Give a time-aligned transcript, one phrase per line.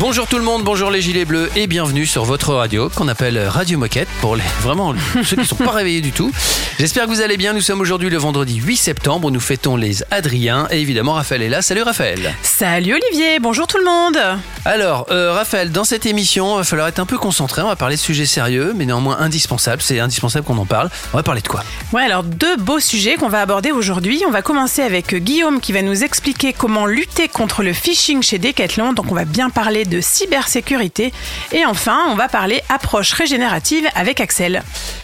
[0.00, 3.38] Bonjour tout le monde, bonjour les gilets bleus et bienvenue sur votre radio qu'on appelle
[3.38, 4.92] Radio Moquette pour les vraiment
[5.22, 6.32] ceux qui ne sont pas réveillés du tout.
[6.80, 7.52] J'espère que vous allez bien.
[7.52, 9.30] Nous sommes aujourd'hui le vendredi 8 septembre.
[9.30, 11.62] Nous fêtons les Adriens et évidemment Raphaël est là.
[11.62, 12.34] Salut Raphaël.
[12.42, 14.18] Salut Olivier, bonjour tout le monde.
[14.64, 17.62] Alors euh, Raphaël, dans cette émission, il va falloir être un peu concentré.
[17.62, 19.80] On va parler de sujets sérieux mais néanmoins indispensables.
[19.80, 20.90] C'est indispensable qu'on en parle.
[21.12, 21.62] On va parler de quoi?
[21.92, 24.24] Ouais, alors deux beaux sujets qu'on va aborder aujourd'hui.
[24.26, 28.38] On va commencer avec Guillaume qui va nous expliquer comment lutter contre le phishing chez
[28.38, 28.92] Decathlon.
[28.92, 31.12] Donc on va bien parler de cybersécurité.
[31.52, 34.62] Et enfin, on va parler approche régénérative avec Axel.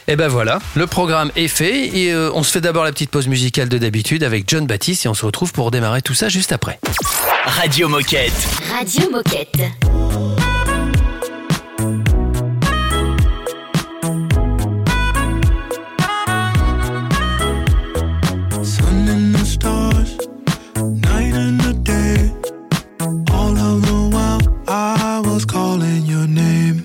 [0.08, 3.10] Et ben voilà, le programme est fait et euh, on se fait d'abord la petite
[3.10, 6.28] pause musicale de d'habitude avec John Baptiste et on se retrouve pour démarrer tout ça
[6.28, 6.78] juste après.
[7.44, 8.32] Radio Moquette.
[8.78, 10.39] Radio Moquette.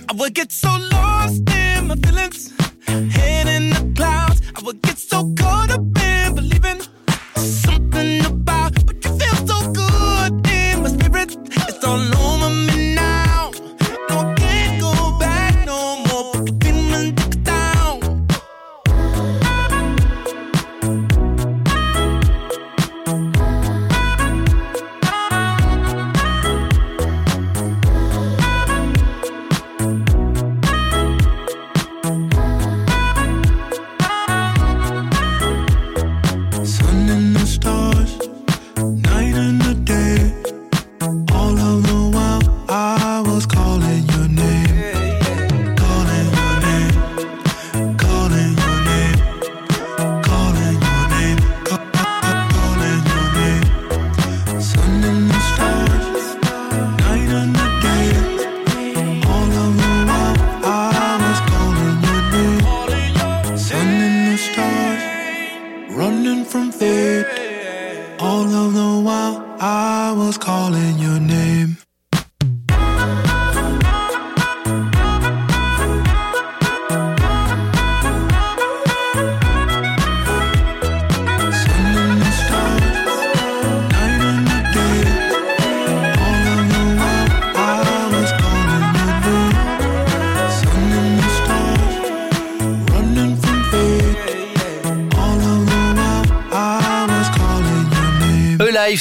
[0.08, 2.52] I would get so lost in my feelings,
[2.88, 4.42] head in the clouds.
[4.56, 6.55] I would get so caught up in believing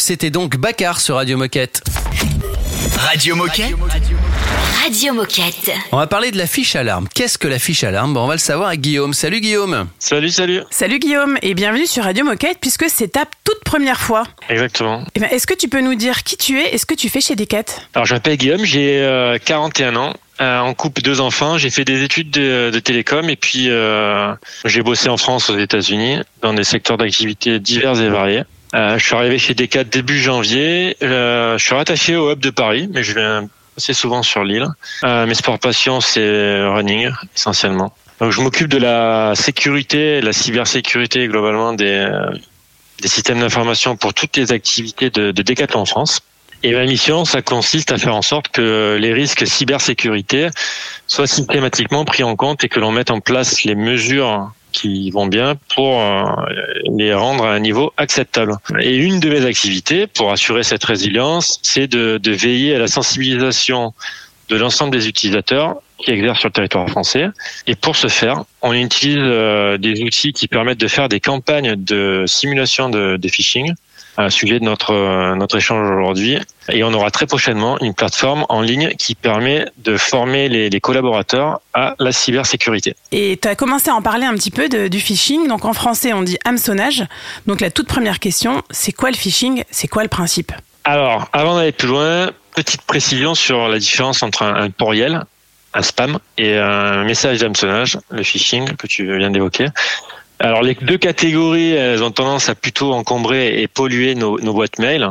[0.04, 1.82] c'était donc Baccar sur Radio Moquette.
[2.98, 3.74] Radio Moquette.
[4.82, 5.70] Radio Moquette.
[5.92, 7.08] On va parler de la fiche alarme.
[7.14, 8.12] Qu'est-ce que la fiche alarme?
[8.12, 9.14] Bon, On va le savoir avec Guillaume.
[9.14, 9.88] Salut Guillaume.
[9.98, 10.60] Salut, salut.
[10.70, 14.24] Salut Guillaume et bienvenue sur Radio Moquette puisque c'est ta toute première fois.
[14.50, 15.06] Exactement.
[15.14, 17.08] Eh ben, Est-ce que tu peux nous dire qui tu es et ce que tu
[17.08, 17.64] fais chez Decat?
[17.94, 20.12] Alors, je m'appelle Guillaume, j'ai euh, 41 ans.
[20.40, 21.56] Euh, en couple, deux enfants.
[21.56, 24.34] J'ai fait des études de, de télécom et puis euh,
[24.66, 28.42] j'ai bossé en France, aux États-Unis, dans des secteurs d'activité divers et variés.
[28.74, 30.96] Euh, je suis arrivé chez Decat début janvier.
[31.02, 34.66] Euh, je suis rattaché au hub de Paris, mais je viens assez souvent sur l'île.
[35.04, 37.94] Euh, mes sports passions, c'est running essentiellement.
[38.20, 42.08] Donc, je m'occupe de la sécurité, la cybersécurité globalement des,
[43.00, 46.20] des systèmes d'information pour toutes les activités de, de Decathlon en France.
[46.62, 50.48] Et ma mission, ça consiste à faire en sorte que les risques cybersécurité
[51.06, 55.26] soient systématiquement pris en compte et que l'on mette en place les mesures qui vont
[55.26, 56.24] bien pour euh,
[56.98, 58.56] les rendre à un niveau acceptable.
[58.80, 63.94] Et une de mes activités pour assurer cette résilience, c'est de, veiller à la sensibilisation
[64.48, 67.28] de l'ensemble des utilisateurs qui exercent sur le territoire français.
[67.66, 71.76] Et pour ce faire, on utilise euh, des outils qui permettent de faire des campagnes
[71.76, 73.72] de simulation de phishing
[74.16, 76.38] un sujet de notre euh, notre échange aujourd'hui.
[76.68, 80.80] Et on aura très prochainement une plateforme en ligne qui permet de former les, les
[80.80, 82.94] collaborateurs à la cybersécurité.
[83.12, 85.48] Et tu as commencé à en parler un petit peu de- du phishing.
[85.48, 87.04] Donc en français, on dit hameçonnage.
[87.46, 89.64] Donc la toute première question, c'est quoi le phishing?
[89.70, 90.52] C'est quoi le principe?
[90.84, 95.24] Alors, avant d'aller plus loin, petite précision sur la différence entre un, un poriel,
[95.72, 99.66] un spam, et un message d'hameçonnage, le phishing que tu viens d'évoquer.
[100.40, 104.78] Alors, les deux catégories, elles ont tendance à plutôt encombrer et polluer nos, nos boîtes
[104.78, 105.08] mail.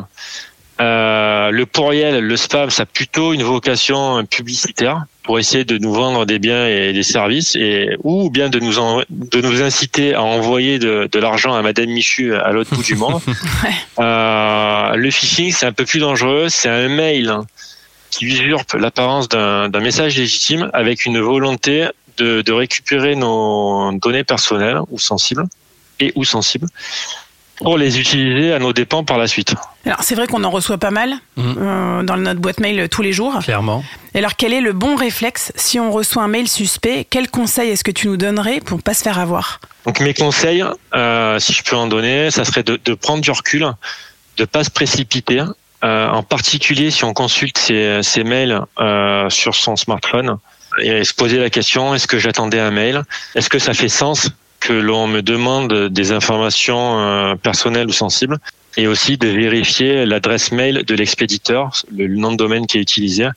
[0.82, 5.94] Euh, le poriel, le spam, ça a plutôt une vocation publicitaire pour essayer de nous
[5.94, 10.14] vendre des biens et des services, et ou bien de nous en- de nous inciter
[10.16, 13.22] à envoyer de, de l'argent à Madame Michu à l'autre bout du monde.
[14.00, 16.48] Euh, le phishing, c'est un peu plus dangereux.
[16.50, 17.32] C'est un mail
[18.10, 21.88] qui usurpe l'apparence d'un d'un message légitime avec une volonté
[22.18, 25.46] de, de récupérer nos données personnelles ou sensibles
[26.00, 26.68] et ou sensibles
[27.58, 29.54] pour les utiliser à nos dépens par la suite.
[29.86, 31.56] Alors c'est vrai qu'on en reçoit pas mal Mhm.
[31.60, 33.38] euh, dans notre boîte mail euh, tous les jours.
[33.44, 33.84] Clairement.
[34.16, 37.06] Et alors quel est le bon réflexe si on reçoit un mail suspect?
[37.10, 39.60] Quel conseil est-ce que tu nous donnerais pour pas se faire avoir?
[39.86, 40.64] Donc mes conseils,
[40.96, 43.68] euh, si je peux en donner, ça serait de, de prendre du recul,
[44.38, 45.44] de pas se précipiter,
[45.84, 50.38] euh, en particulier si on consulte ses, ses mails euh, sur son smartphone
[50.82, 53.04] et se poser la question est-ce que j'attendais un mail?
[53.36, 54.30] Est-ce que ça fait sens
[54.60, 58.38] que l'on me demande des informations euh, personnelles ou sensibles?
[58.76, 63.28] Et aussi de vérifier l'adresse mail de l'expéditeur, le nom de domaine qui est utilisé.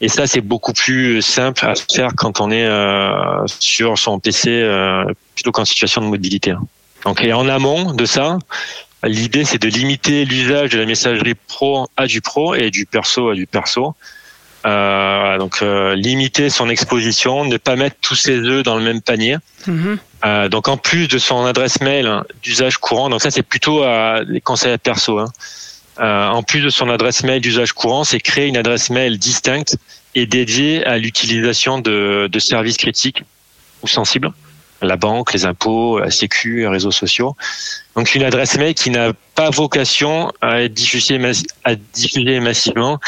[0.00, 4.50] Et ça, c'est beaucoup plus simple à faire quand on est euh, sur son PC
[4.50, 5.04] euh,
[5.34, 6.54] plutôt qu'en situation de mobilité.
[7.04, 8.38] Donc, et en amont de ça,
[9.02, 13.30] l'idée c'est de limiter l'usage de la messagerie pro à du pro et du perso
[13.30, 13.94] à du perso.
[14.66, 19.02] Euh, donc euh, limiter son exposition, ne pas mettre tous ses œufs dans le même
[19.02, 19.36] panier.
[19.66, 19.98] Mhm.
[20.24, 23.82] Euh, donc en plus de son adresse mail hein, d'usage courant, donc ça c'est plutôt
[23.82, 25.18] à les conseils à perso.
[25.18, 25.30] Hein.
[26.00, 29.76] Euh, en plus de son adresse mail d'usage courant, c'est créer une adresse mail distincte
[30.14, 33.22] et dédiée à l'utilisation de, de services critiques
[33.82, 34.32] ou sensibles,
[34.80, 37.36] la banque, les impôts, la sécu, les réseaux sociaux.
[37.96, 41.20] Donc une adresse mail qui n'a pas vocation à être diffusée,
[41.64, 42.98] à diffuser massivement,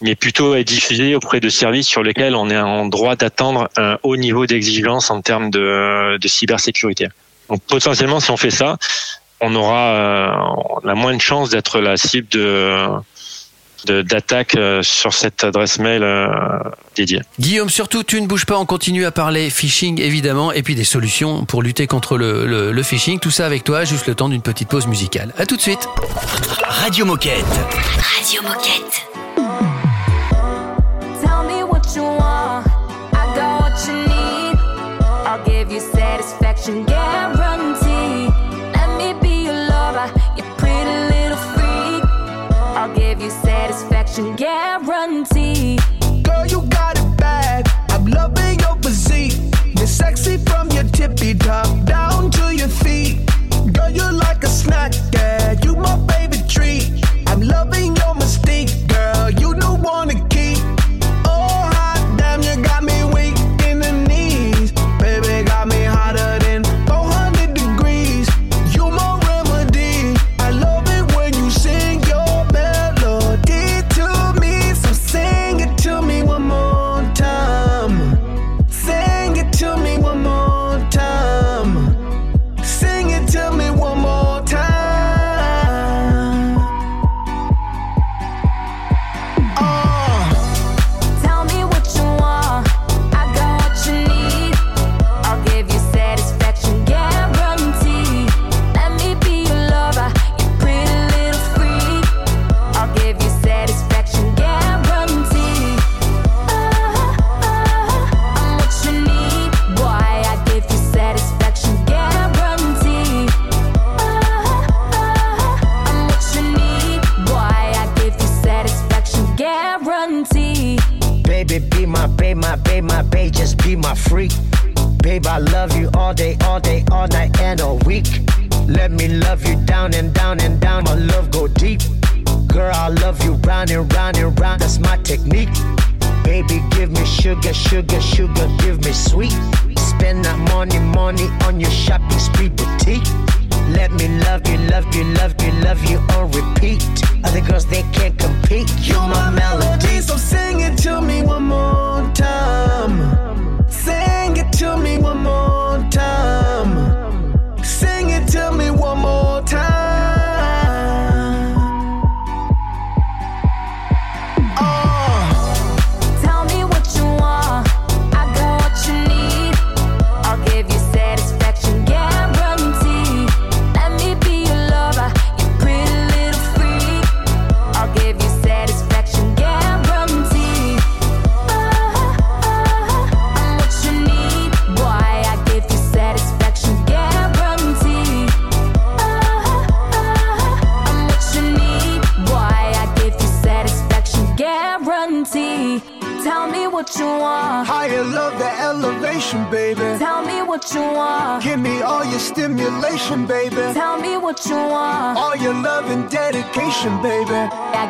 [0.00, 3.68] mais plutôt à être diffusée auprès de services sur lesquels on est en droit d'attendre
[3.76, 7.08] un haut niveau d'exigence en termes de, de cybersécurité.
[7.48, 8.76] Donc potentiellement, si on fait ça,
[9.40, 10.30] on aura euh,
[10.84, 12.86] la moins de chances d'être la cible de
[13.86, 16.26] de- d'attaque euh, sur cette adresse mail euh,
[16.96, 17.20] dédiée.
[17.38, 20.82] Guillaume, surtout, tu ne bouges pas, on continue à parler phishing, évidemment, et puis des
[20.82, 23.20] solutions pour lutter contre le, le- le phishing.
[23.20, 25.32] Tout ça avec toi, juste le temps d'une petite pause musicale.
[25.38, 25.88] À tout de suite.
[26.66, 27.44] Radio Moquette.
[28.16, 29.06] Radio Moquette.
[51.34, 51.87] Top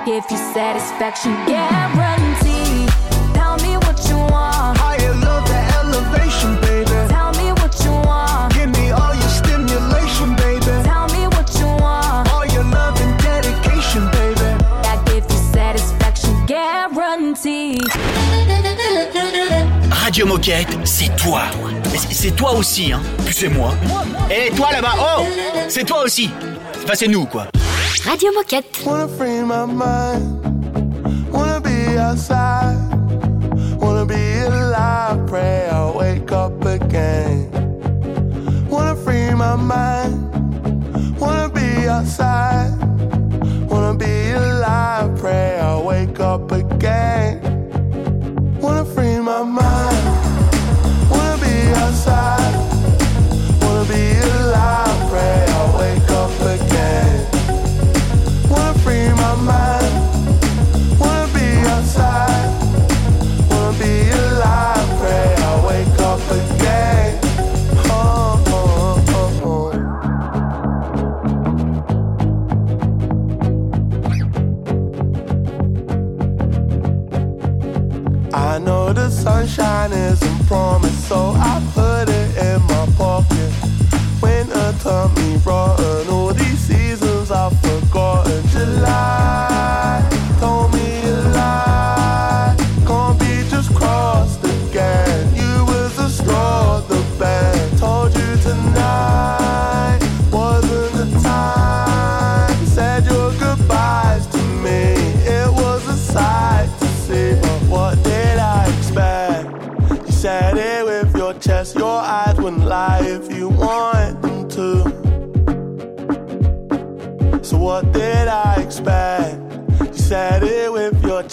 [0.04, 2.86] Give you satisfaction guarantee.
[3.34, 4.78] Tell me what you want.
[4.78, 7.08] Higher love, the elevation, baby.
[7.08, 8.54] Tell me what you want.
[8.54, 10.64] Give me all your stimulation, baby.
[10.88, 12.30] Tell me what you want.
[12.32, 14.48] All your love and dedication, baby.
[14.88, 17.78] I give you satisfaction guarantee.
[19.90, 21.42] Radio Moquette, c'est toi.
[22.10, 23.00] C'est toi aussi, hein.
[23.26, 23.74] Puis c'est moi.
[24.30, 25.24] Et toi là-bas, oh
[25.68, 26.30] C'est toi aussi.
[26.82, 27.46] Enfin, c'est nous, quoi.
[28.06, 28.84] Radio Moquette.
[28.86, 30.24] Wanna free my mind.
[31.32, 32.76] Wanna be outside.
[33.80, 35.26] Wanna be alive.
[35.26, 37.50] Pray I wake up again.
[38.70, 39.97] Wanna free my mind.
[79.88, 81.87] Sunshine isn't promised, so I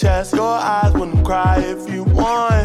[0.05, 2.64] chest, your eyes wouldn't cry if you want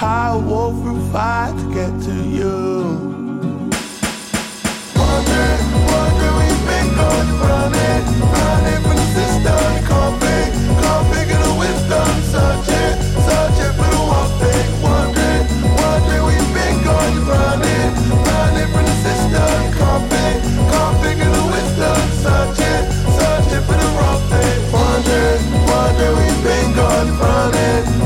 [0.00, 2.94] I walk through fire to get to you.
[4.94, 9.58] Wondering, wondering, we've been going running, running from the system.
[9.90, 12.14] Can't think, can't figure the wisdom.
[12.30, 12.94] Searching,
[13.26, 14.70] searching for the one thing.
[14.86, 17.90] Wondering, wondering, we've been going running,
[18.22, 19.50] running from the system.
[19.82, 21.98] Can't think, can't figure the wisdom.
[22.22, 22.86] Searching,
[23.18, 24.62] searching for the wrong thing.
[24.70, 27.97] Wondering, wondering, we've been going running,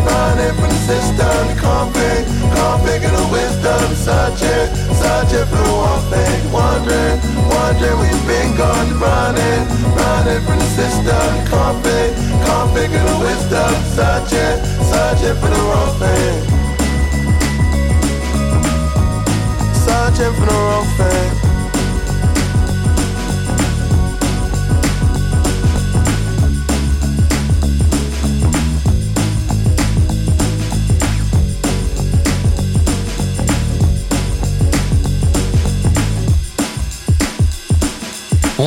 [0.42, 1.42] different system.
[1.62, 2.22] Config,
[2.56, 3.86] config and a wisdom.
[3.94, 4.58] Such a,
[4.98, 7.18] such a blue off thing Wandering,
[7.52, 8.88] wandering We've been gone.
[8.98, 9.62] Running
[9.94, 11.28] Running from the system.
[11.52, 12.10] Config,
[12.46, 13.72] config and a wisdom.
[13.98, 14.48] Such a,
[14.94, 16.52] such a blue off thing
[19.84, 21.41] Searching for the wrong thing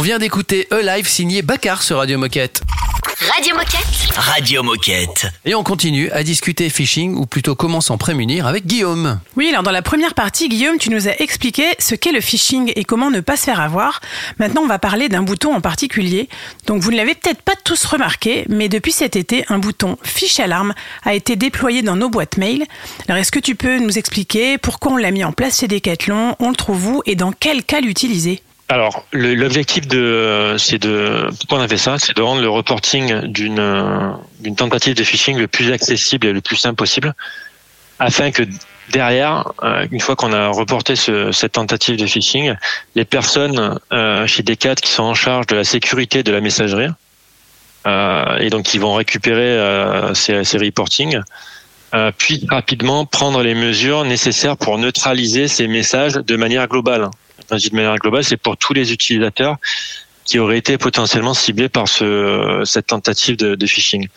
[0.06, 2.62] vient d'écouter A Live signé Baccar sur Radio Moquette.
[3.34, 4.14] Radio Moquette.
[4.16, 5.26] Radio Moquette.
[5.46, 9.20] Et on continue à discuter phishing, ou plutôt comment s'en prémunir avec Guillaume.
[9.36, 12.72] Oui, alors dans la première partie, Guillaume, tu nous as expliqué ce qu'est le phishing
[12.76, 14.00] et comment ne pas se faire avoir.
[14.38, 16.30] Maintenant, on va parler d'un bouton en particulier.
[16.68, 20.40] Donc, vous ne l'avez peut-être pas tous remarqué, mais depuis cet été, un bouton Fiche
[20.40, 22.66] Alarme a été déployé dans nos boîtes mail.
[23.08, 26.36] Alors, est-ce que tu peux nous expliquer pourquoi on l'a mis en place chez Decathlon,
[26.38, 28.44] on le trouve où et dans quel cas l'utiliser?
[28.68, 33.22] Alors, l'objectif de, c'est de, pourquoi on a fait ça, c'est de rendre le reporting
[33.28, 33.62] d'une
[34.40, 37.14] d'une tentative de phishing le plus accessible et le plus simple possible,
[38.00, 38.42] afin que
[38.92, 42.56] derrière, euh, une fois qu'on a reporté ce- cette tentative de phishing,
[42.96, 46.90] les personnes euh, chez Decat qui sont en charge de la sécurité de la messagerie,
[47.86, 51.20] euh, et donc qui vont récupérer euh, ces, ces reportings,
[52.18, 57.10] puissent rapidement prendre les mesures nécessaires pour neutraliser ces messages de manière globale.
[57.52, 59.58] De manière globale, c'est pour tous les utilisateurs
[60.24, 64.08] qui auraient été potentiellement ciblés par ce, cette tentative de, de phishing.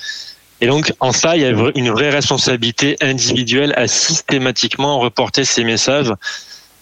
[0.60, 5.62] Et donc, en ça, il y a une vraie responsabilité individuelle à systématiquement reporter ces
[5.62, 6.12] messages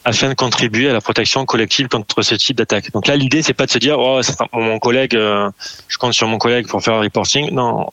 [0.05, 2.93] afin de contribuer à la protection collective contre ce type d'attaque.
[2.93, 4.21] Donc là, l'idée, c'est pas de se dire, oh,
[4.53, 5.50] mon collègue, euh,
[5.88, 7.50] je compte sur mon collègue pour faire un reporting.
[7.53, 7.91] Non.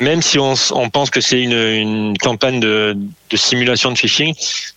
[0.00, 0.54] Même si on,
[0.90, 2.96] pense que c'est une, campagne de,
[3.34, 4.34] simulation de phishing,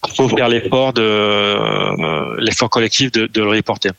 [0.08, 3.92] il faut faire l'effort de euh, l'effort collectif de, le reporter.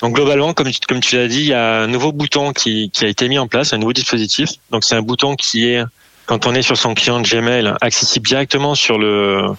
[0.00, 3.28] Donc globalement, comme, tu- l'as dit, il y a un nouveau bouton qui, a été
[3.28, 4.50] mis en place, un nouveau dispositif.
[4.70, 5.82] Donc c'est un bouton qui est,
[6.26, 9.54] quand on est sur son client Gmail, accessible directement sur le,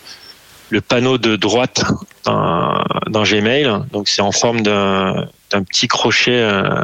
[0.87, 1.83] panneau de droite
[2.25, 3.69] dans, dans Gmail.
[3.91, 6.83] Donc c'est en forme d'un petit crochet, euh,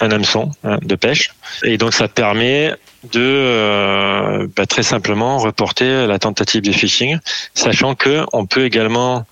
[0.00, 1.34] un hameçon euh, de pêche.
[1.64, 2.74] Et donc ça permet
[3.12, 7.18] de euh, bah, très simplement reporter la tentative de phishing,
[7.54, 9.24] sachant que on peut également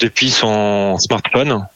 [0.00, 1.66] depuis son smartphone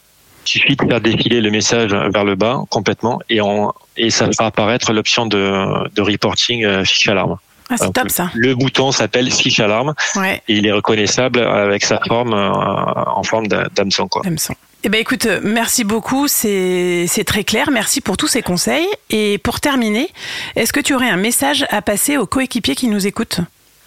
[0.45, 4.29] il suffit de faire défiler le message vers le bas complètement et, on, et ça
[4.31, 7.37] fera apparaître l'option de, de reporting euh, fiche alarme.
[7.69, 8.29] Ah, c'est top ça.
[8.33, 10.41] Le bouton s'appelle fiche alarme Ouais.
[10.47, 14.07] et il est reconnaissable avec sa forme euh, en forme d'hameçon.
[14.07, 14.21] quoi.
[14.25, 14.53] Hameçon.
[14.83, 17.71] Eh ben écoute, euh, merci beaucoup, c'est très clair.
[17.71, 18.87] Merci pour tous ces conseils.
[19.09, 20.09] Et pour terminer,
[20.55, 23.39] est-ce que tu aurais un message à passer aux coéquipiers qui nous écoutent?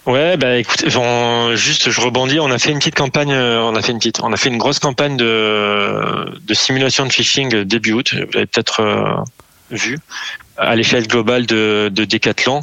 [0.06, 0.86] Ouais, bah écoute,
[1.54, 4.20] juste je rebondis, on a fait une petite campagne, euh, on a fait une petite,
[4.22, 8.46] on a fait une grosse campagne de, de simulation de phishing début août, vous l'avez
[8.46, 9.14] peut-être euh,
[9.70, 9.98] vu,
[10.56, 12.62] à l'échelle globale de, de Decathlon.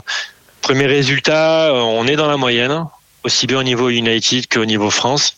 [0.61, 2.85] Premier résultat, on est dans la moyenne,
[3.23, 5.35] aussi bien au niveau United qu'au niveau France.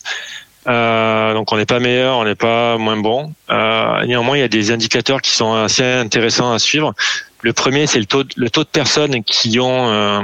[0.70, 3.32] Euh, donc on n'est pas meilleur, on n'est pas moins bon.
[3.50, 6.94] Euh, néanmoins, il y a des indicateurs qui sont assez intéressants à suivre.
[7.42, 10.20] Le premier, c'est le taux, de- personnes qui ont euh,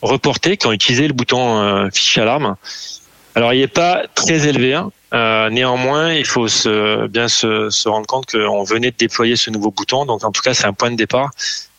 [0.00, 2.56] reporté, qui ont utilisé le bouton fiche alarme.
[3.34, 4.74] Alors, il n'est pas très élevé.
[4.74, 4.90] hein.
[5.50, 6.46] Néanmoins, il faut
[7.08, 10.06] bien se, rendre compte qu'on venait de déployer ce nouveau bouton.
[10.06, 11.30] Donc, en tout cas, c'est un point de départ.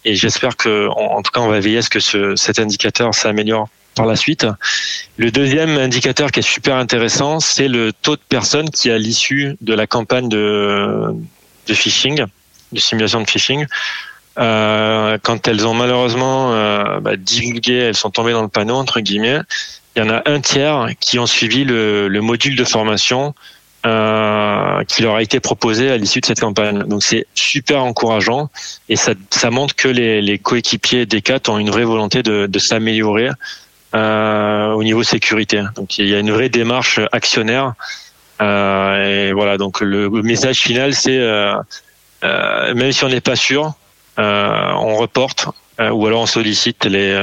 [0.06, 2.60] Et j'espère que, en, en tout cas, on va veiller à ce que ce, cet
[2.60, 4.46] indicateur s'améliore par la suite.
[5.18, 9.58] Le deuxième indicateur qui est super intéressant, c'est le taux de personnes qui, à l'issue
[9.62, 11.14] de la campagne de,
[11.68, 12.26] phishing,
[12.72, 13.66] de simulation de phishing,
[14.40, 19.02] euh, quand elles ont malheureusement euh, bah, divulgué, elles sont tombées dans le panneau entre
[19.02, 19.40] guillemets.
[19.96, 23.34] Il y en a un tiers qui ont suivi le, le module de formation
[23.86, 26.84] euh, qui leur a été proposé à l'issue de cette campagne.
[26.84, 28.50] Donc c'est super encourageant
[28.88, 29.16] et ça,
[29.50, 33.30] montre que les, les coéquipiers des CAT ont une vraie volonté de s'améliorer
[33.94, 35.64] euh, au niveau sécurité.
[35.76, 37.74] Donc il y a une vraie démarche actionnaire.
[38.42, 41.56] Euh, et voilà, donc le, message final, c'est euh,
[42.74, 43.74] même si on n'est pas sûr,
[44.18, 45.48] on reporte
[45.80, 47.20] ou alors on sollicite les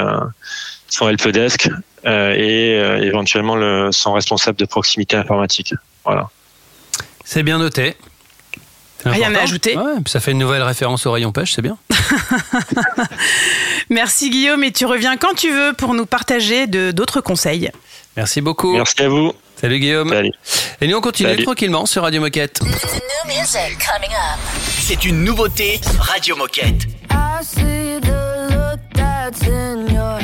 [0.88, 1.70] son helpdesk
[2.04, 5.74] et éventuellement le, son responsable de proximité informatique.
[6.04, 6.28] Voilà.
[7.24, 7.96] C'est bien noté.
[9.04, 9.40] Rien important.
[9.40, 9.76] à ajouter.
[9.76, 11.76] Ouais, ça fait une nouvelle référence au rayon pêche, c'est bien.
[13.90, 17.70] Merci Guillaume et tu reviens quand tu veux pour nous partager d'autres conseils.
[18.16, 18.72] Merci beaucoup.
[18.74, 19.32] Merci à vous.
[19.60, 20.08] Salut Guillaume.
[20.10, 20.30] Salut.
[20.80, 21.44] Et nous on continue Salut.
[21.44, 22.60] tranquillement sur Radio Moquette.
[24.80, 26.86] C'est une nouveauté Radio Moquette.
[27.10, 30.18] I see the look that's in your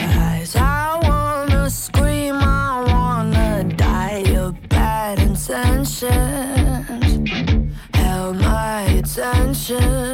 [9.67, 10.14] 着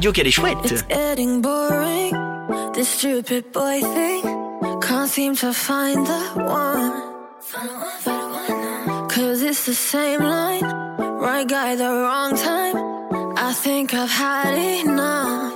[0.00, 0.56] radio qu'elle est chouette.
[0.64, 2.14] It's getting boring,
[2.72, 4.22] this stupid boy thing.
[4.80, 6.92] Can't seem to find the one.
[9.10, 10.62] Cause it's the same line.
[11.20, 12.76] Right guy, the wrong time.
[13.36, 15.49] I think I've had enough.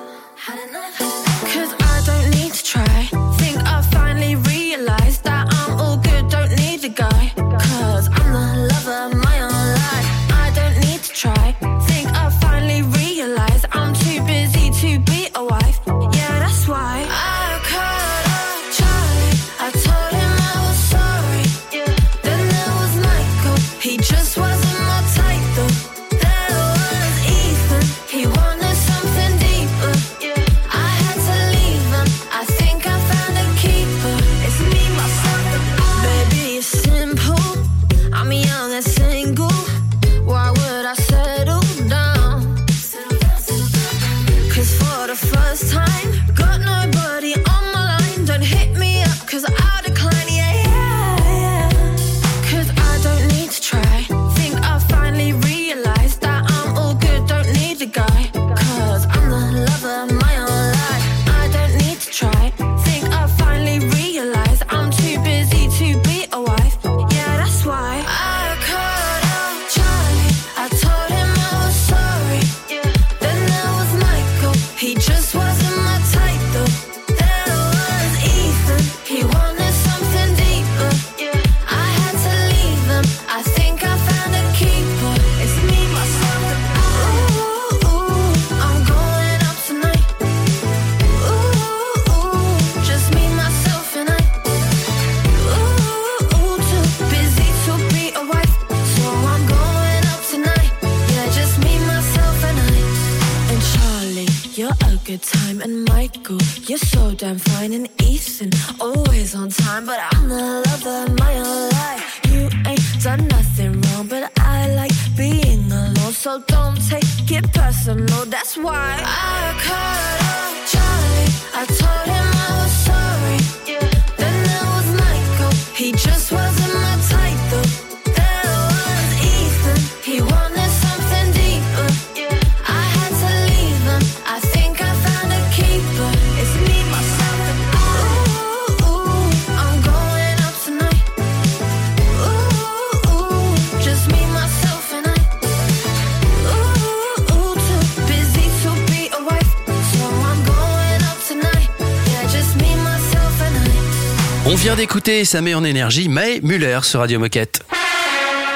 [154.75, 157.63] Vient d'écouter, ça met en énergie Mae Muller sur Radio Moquette.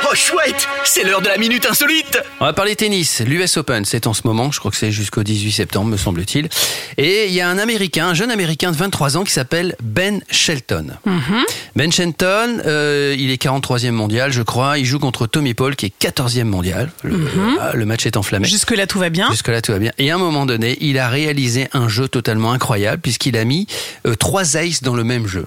[0.04, 2.18] Oh chouette, c'est l'heure de la minute insolite.
[2.40, 3.20] On va parler tennis.
[3.20, 6.48] L'US Open, c'est en ce moment, je crois que c'est jusqu'au 18 septembre, me semble-t-il.
[6.96, 10.20] Et il y a un Américain, un jeune Américain de 23 ans qui s'appelle Ben
[10.30, 10.96] Shelton.
[11.76, 14.78] Ben Shelton, euh, il est 43e mondial, je crois.
[14.78, 16.90] Il joue contre Tommy Paul, qui est 14e mondial.
[17.02, 17.16] Le,
[17.60, 18.48] ah, le match est enflammé.
[18.48, 19.30] Jusque-là, tout va bien.
[19.30, 19.92] Jusque-là, tout va bien.
[19.98, 23.66] Et à un moment donné, il a réalisé un jeu totalement incroyable, puisqu'il a mis
[24.06, 25.46] euh, trois aces dans le même jeu.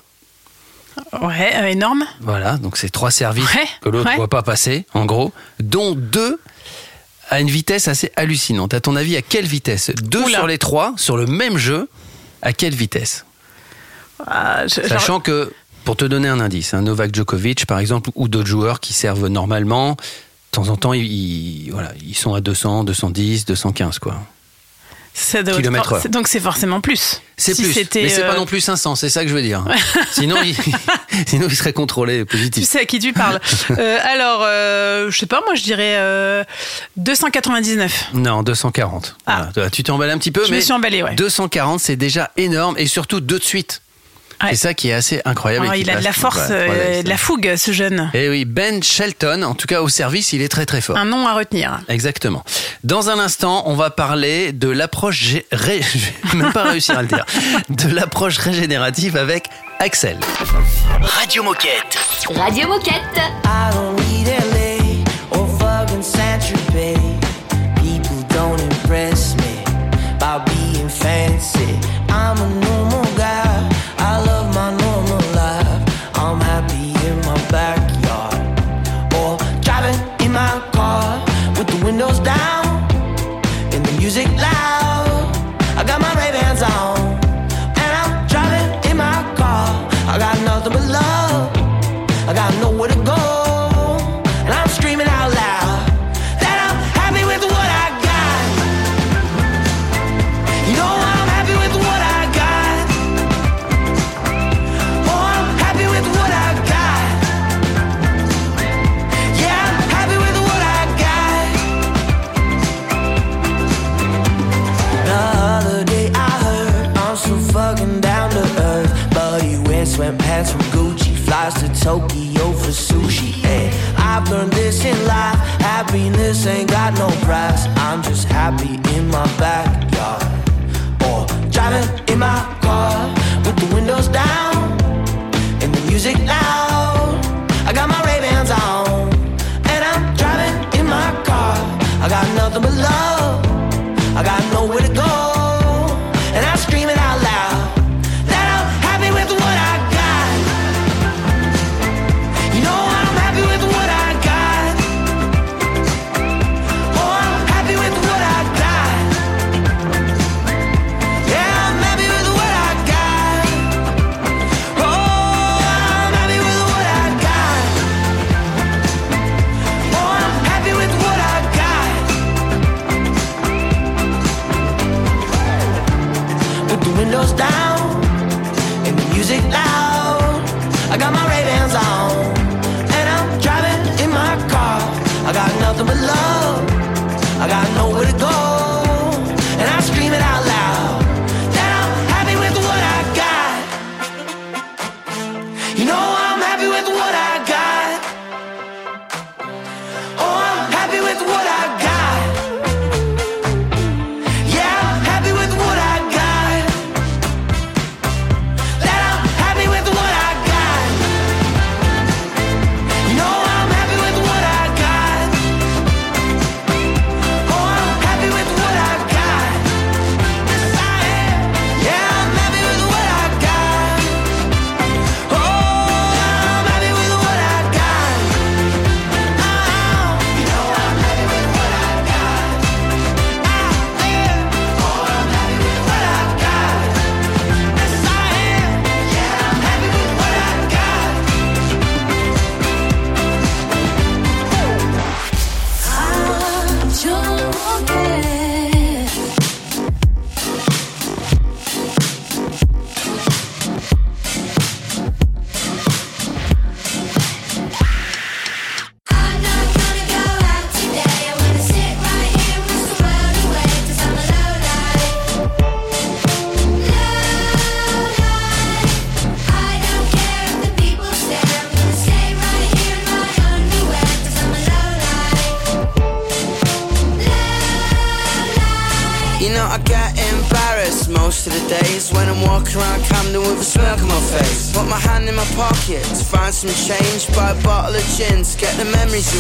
[1.22, 2.06] Ouais, euh, énorme.
[2.22, 4.16] Voilà, donc c'est trois services Ouais, que l'autre ne ouais.
[4.18, 6.40] voit pas passer, en gros, dont deux
[7.30, 8.74] à une vitesse assez hallucinante.
[8.74, 9.92] À ton avis, à quelle vitesse?
[10.02, 10.38] Deux Oula.
[10.40, 11.88] sur les trois, sur le même jeu,
[12.42, 13.26] à quelle vitesse?
[14.28, 15.54] Ah, je- genre- Sachant que,
[15.86, 19.28] pour te donner un indice, hein, Novak Djokovic, par exemple, ou d'autres joueurs qui servent
[19.28, 19.98] normalement, de
[20.52, 24.22] temps en temps, ils, ils- voilà, ils sont à 200, 210, 215, quoi.
[25.14, 26.10] Ça doit heure.
[26.10, 27.22] Donc c'est forcément plus.
[27.38, 29.42] C'est Si plus, mais c'est pas euh, non plus 500, c'est ça que je veux
[29.42, 29.66] dire.
[30.12, 30.56] sinon, il,
[31.28, 32.70] sinon, il serait contrôlé Tu positif.
[32.70, 33.40] sais à qui tu parles.
[33.72, 36.44] Euh, alors, euh, je sais pas, moi je dirais euh,
[36.98, 38.10] 299.
[38.14, 39.16] Non, 240.
[39.26, 39.50] Ah.
[39.54, 39.70] Voilà.
[39.70, 41.16] Tu t'es emballé un petit peu, Je mais me suis emballée, ouais.
[41.16, 43.82] 240, c'est déjà énorme et surtout deux de suite.
[44.44, 44.50] Ouais.
[44.52, 45.66] C'est ça qui est assez incroyable.
[45.66, 48.10] Alors, et qui il a de la force, euh, de la fougue, ce jeune.
[48.14, 50.98] Et oui, Ben Shelton, en tout cas au service, il est très très fort.
[50.98, 51.80] Un nom à retenir.
[51.90, 52.44] Exactement.
[52.84, 56.98] Dans un instant, on va parler de l'approche, gé- ré- je vais même pas réussir
[56.98, 57.26] à le dire,
[57.70, 59.46] de l'approche régénérative avec
[59.80, 60.18] Axel.
[61.02, 61.98] Radio Moquette.
[62.36, 64.01] Radio Moquette.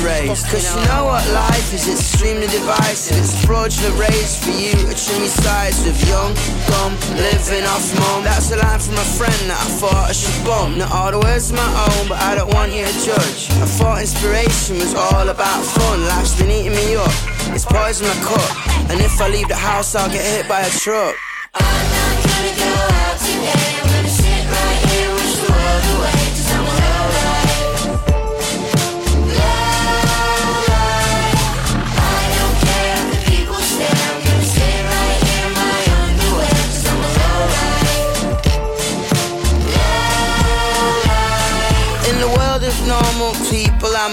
[0.01, 0.49] Erased.
[0.49, 3.17] Cause you know what life is, it's extremely divisive.
[3.17, 6.33] It's a fraudulent race for you trim your sides with young,
[6.69, 8.23] dumb, living off mum.
[8.23, 10.77] That's a line from a friend that I thought I should bump.
[10.77, 13.49] Not all the words my own, but I don't want you to judge.
[13.61, 16.05] I thought inspiration was all about fun.
[16.05, 17.11] Life's been eating me up.
[17.55, 18.51] It's poison my cup.
[18.89, 21.15] And if I leave the house, I'll get hit by a truck.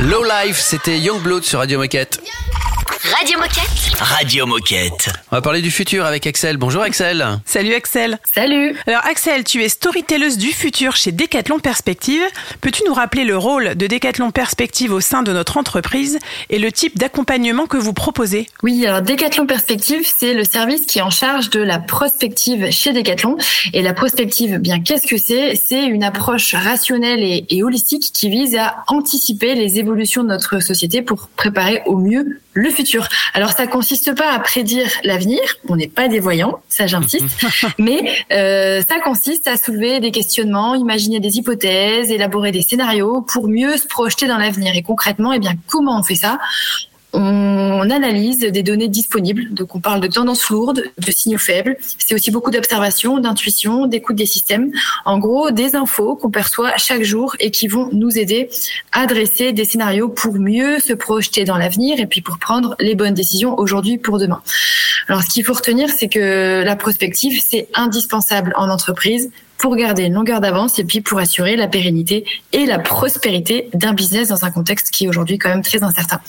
[0.00, 2.20] Low Life, c'était Youngblood sur Radio Moquette.
[3.14, 4.00] Radio Moquette.
[4.00, 5.08] Radio Moquette.
[5.30, 6.56] On va parler du futur avec Axel.
[6.56, 7.24] Bonjour Axel.
[7.46, 8.18] Salut Axel.
[8.34, 8.76] Salut.
[8.86, 12.20] Alors Axel, tu es storytelleuse du futur chez Decathlon Perspective.
[12.60, 16.18] Peux-tu nous rappeler le rôle de Decathlon Perspective au sein de notre entreprise
[16.50, 18.46] et le type d'accompagnement que vous proposez?
[18.62, 22.92] Oui, alors Decathlon Perspective, c'est le service qui est en charge de la prospective chez
[22.92, 23.36] Decathlon.
[23.72, 25.54] Et la prospective, bien qu'est-ce que c'est?
[25.54, 30.60] C'est une approche rationnelle et, et holistique qui vise à anticiper les évolutions de notre
[30.60, 33.08] société pour préparer au mieux le futur.
[33.34, 37.24] Alors ça consiste pas à prédire l'avenir, on n'est pas des voyants, ça j'insiste,
[37.78, 43.48] mais euh, ça consiste à soulever des questionnements, imaginer des hypothèses, élaborer des scénarios pour
[43.48, 44.74] mieux se projeter dans l'avenir.
[44.74, 46.38] Et concrètement, eh bien comment on fait ça?
[47.12, 51.76] On analyse des données disponibles, donc on parle de tendances lourdes, de signaux faibles.
[51.98, 54.72] C'est aussi beaucoup d'observation, d'intuition, d'écoute des systèmes.
[55.04, 58.50] En gros, des infos qu'on perçoit chaque jour et qui vont nous aider
[58.92, 62.94] à dresser des scénarios pour mieux se projeter dans l'avenir et puis pour prendre les
[62.94, 64.42] bonnes décisions aujourd'hui pour demain.
[65.08, 70.04] Alors, ce qu'il faut retenir, c'est que la prospective, c'est indispensable en entreprise pour garder
[70.04, 74.44] une longueur d'avance et puis pour assurer la pérennité et la prospérité d'un business dans
[74.44, 76.20] un contexte qui est aujourd'hui quand même très incertain.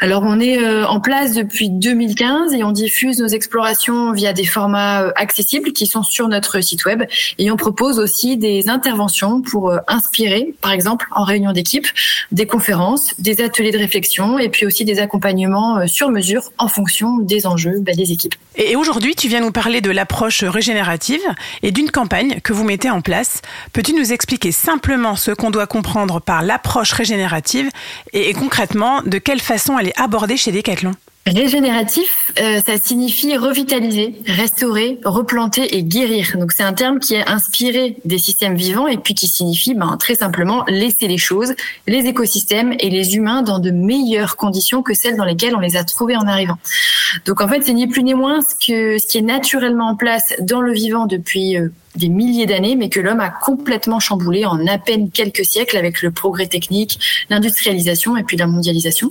[0.00, 4.44] Alors on est euh, en place depuis 2015 et on diffuse nos explorations via des
[4.44, 7.04] formats euh, accessibles qui sont sur notre site web
[7.38, 11.86] et on propose aussi des interventions pour euh, inspirer, par exemple en réunion d'équipe,
[12.30, 17.18] des conférences, des ateliers de réflexion et puis aussi des accompagnements sur mesure en fonction
[17.18, 18.34] des enjeux bah, des équipes.
[18.56, 21.22] Et aujourd'hui, tu viens nous parler de l'approche régénérative
[21.62, 23.42] et d'une campagne que vous mettez en place.
[23.72, 27.68] Peux-tu nous expliquer simplement ce qu'on doit comprendre par l'approche régénérative
[28.12, 30.92] et, concrètement de quelle façon elle est abordée chez Decathlon?
[31.24, 36.36] Régénératif, euh, ça signifie revitaliser, restaurer, replanter et guérir.
[36.36, 39.96] Donc c'est un terme qui est inspiré des systèmes vivants et puis qui signifie ben,
[39.98, 41.54] très simplement laisser les choses,
[41.86, 45.76] les écosystèmes et les humains dans de meilleures conditions que celles dans lesquelles on les
[45.76, 46.58] a trouvés en arrivant.
[47.24, 49.96] Donc en fait c'est ni plus ni moins ce, que, ce qui est naturellement en
[49.96, 54.44] place dans le vivant depuis euh, des milliers d'années, mais que l'homme a complètement chamboulé
[54.44, 59.10] en à peine quelques siècles avec le progrès technique, l'industrialisation et puis la mondialisation.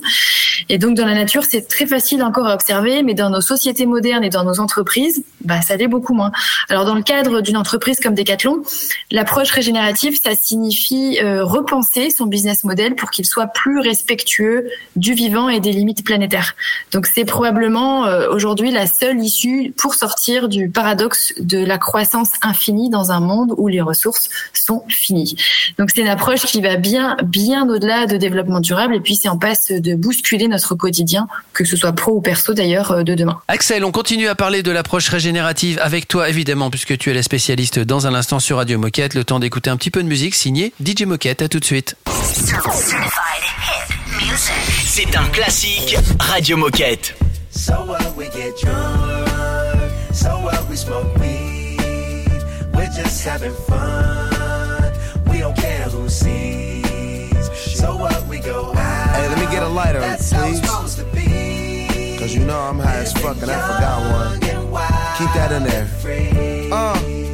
[0.70, 3.86] Et donc dans la nature, c'est très facile encore à observer, mais dans nos sociétés
[3.86, 6.32] modernes et dans nos entreprises, bah, ça l'est beaucoup moins.
[6.70, 8.64] Alors dans le cadre d'une entreprise comme Decathlon,
[9.12, 15.14] l'approche régénérative, ça signifie euh, repenser son business model pour qu'il soit plus respectueux du
[15.14, 16.56] vivant et des limites planétaires.
[16.92, 22.32] Donc c'est probablement euh, aujourd'hui la seule issue pour sortir du paradoxe de la croissance
[22.42, 25.36] infinie dans un monde où les ressources sont finies.
[25.78, 29.30] Donc c'est une approche qui va bien bien au-delà de développement durable et puis c'est
[29.30, 33.16] en passe de bousculer notre quotidien, que ce soit pro ou perso d'ailleurs, euh, de
[33.16, 33.40] demain.
[33.48, 37.24] Axel, on continue à parler de l'approche régénérative avec toi évidemment puisque tu es la
[37.24, 39.14] spécialiste dans un instant sur Radio Moquette.
[39.14, 41.42] Le temps d'écouter un petit peu de musique signée DJ Moquette.
[41.42, 41.96] À tout de suite.
[44.86, 47.16] C'est un classique Radio Moquette.
[47.52, 51.14] So what we get drunk, so what we smoke
[52.96, 54.94] just having fun.
[55.30, 57.50] We don't care who sees.
[57.80, 59.16] So what we go out.
[59.16, 60.62] Hey, let me get a lighter, That's please.
[62.20, 64.40] Cause you know I'm high as fuck and I forgot one.
[65.18, 66.72] Keep that in there.
[66.72, 67.31] Uh.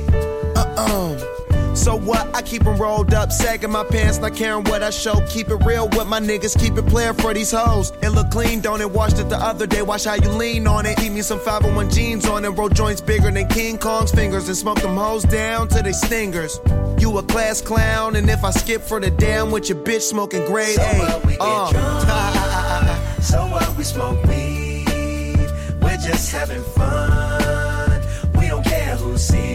[1.88, 2.36] So what?
[2.36, 5.22] I keep keep 'em rolled up, sagging my pants, not caring what I show.
[5.30, 7.94] Keep it real with my niggas, keep it playing for these hoes.
[8.02, 8.90] It look clean, don't it?
[8.92, 10.98] Washed it the other day, watch how you lean on it.
[10.98, 14.58] Keep me some 501 jeans on and roll joints bigger than King Kong's fingers and
[14.58, 16.60] smoke them hoes down to they stingers.
[17.00, 20.46] You a class clown, and if I skip for the damn with your bitch smoking
[20.46, 21.00] grade So A.
[21.00, 21.72] what we get uh.
[21.72, 25.50] drunk, so what we smoke weed,
[25.82, 28.02] we're just having fun.
[28.38, 29.47] We don't care who sees.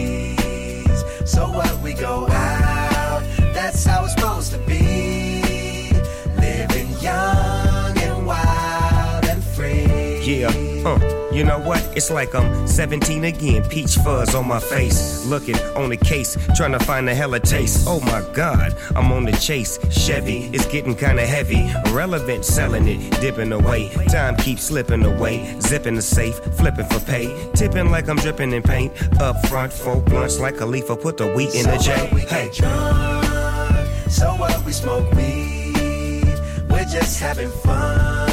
[1.33, 3.23] So what we go out,
[3.55, 5.89] that's how it's supposed to be.
[6.37, 10.21] Living young and wild and free.
[10.21, 10.51] Yeah,
[10.85, 11.81] uh, you know what?
[11.95, 15.25] It's like I'm 17 again, peach fuzz on my face.
[15.25, 17.85] Looking on the case, trying to find a hella taste.
[17.87, 19.79] Oh my god, I'm on the chase.
[19.91, 21.71] Chevy, it's getting kinda heavy.
[21.85, 23.89] Irrelevant, selling it, dipping away.
[24.09, 25.59] Time keeps slipping away.
[25.59, 27.51] Zipping the safe, flipping for pay.
[27.53, 28.91] Tipping like I'm dripping in paint.
[29.21, 31.91] Up front, four blunts like a leaf, put the wheat in the J.
[32.27, 32.49] Hey.
[32.53, 36.37] drunk, so what we smoke weed,
[36.69, 38.32] we're just having fun.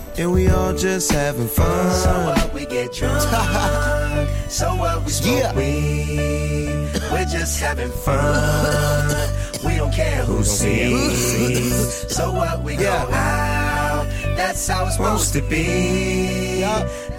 [0.17, 1.91] and we all just having fun.
[1.91, 3.21] So what we get drunk.
[4.49, 6.91] so what we smoke weed.
[7.11, 9.27] We're just having fun.
[9.63, 12.09] We don't care who sees.
[12.11, 14.07] So what we go out.
[14.35, 16.65] That's how it's supposed to be.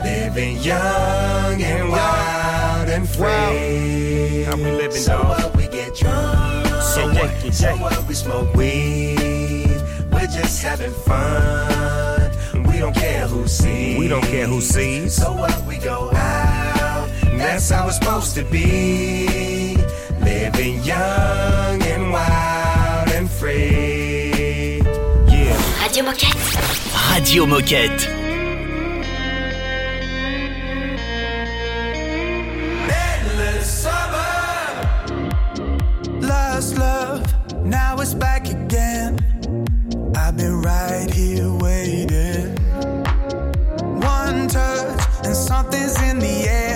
[0.02, 4.42] Living young and wild and free.
[4.42, 5.28] How we living, so dog?
[5.28, 6.66] what we get drunk.
[6.82, 7.54] So what?
[7.54, 9.70] So what we smoke weed.
[10.10, 12.11] We're just having fun.
[12.82, 13.96] We don't care who sees.
[13.96, 15.14] We don't care who sees.
[15.14, 17.08] So what we go out.
[17.38, 19.76] That's how it's supposed to be.
[20.20, 24.80] Living young and wild and free.
[25.28, 25.80] Yeah.
[25.80, 26.34] Radio Moquette.
[27.14, 28.04] Radio Moquette.
[32.90, 34.26] Endless summer.
[36.20, 39.20] Lost love, now it's back again.
[40.16, 42.31] I've been right here waiting.
[44.52, 46.71] Touch and something's in the air.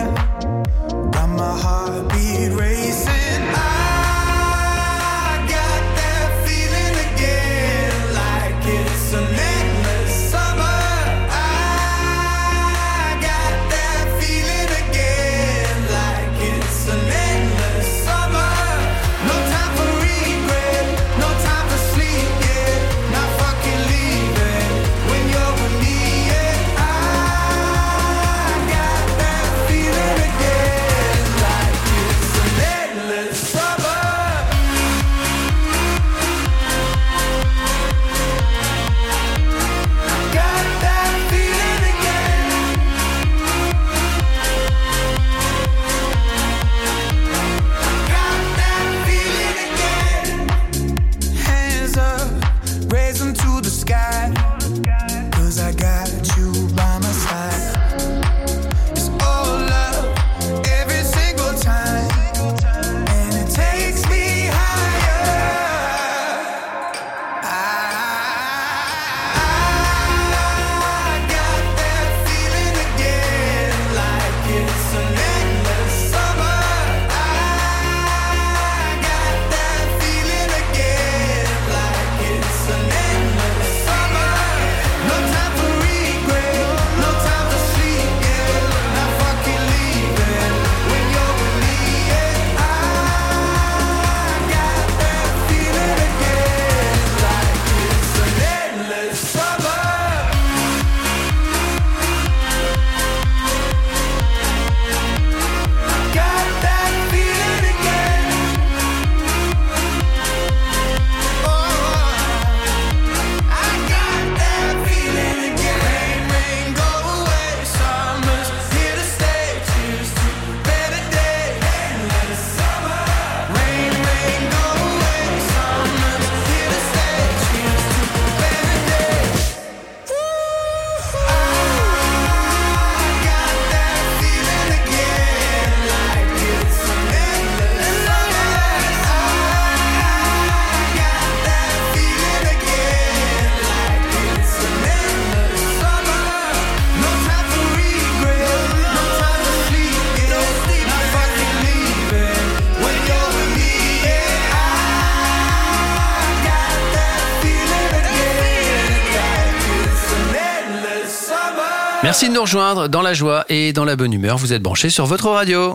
[162.07, 164.38] Merci de nous rejoindre dans la joie et dans la bonne humeur.
[164.38, 165.74] Vous êtes branchés sur votre radio.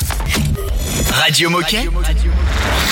[1.12, 1.90] Radio Moquette.